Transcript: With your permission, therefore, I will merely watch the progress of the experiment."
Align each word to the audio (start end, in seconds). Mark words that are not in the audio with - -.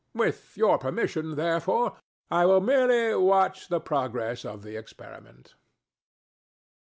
With 0.15 0.57
your 0.57 0.79
permission, 0.79 1.35
therefore, 1.35 1.95
I 2.31 2.47
will 2.47 2.59
merely 2.59 3.13
watch 3.13 3.67
the 3.67 3.79
progress 3.79 4.43
of 4.43 4.63
the 4.63 4.75
experiment." 4.75 5.53